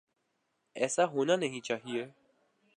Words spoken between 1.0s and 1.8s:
ہونا نہیں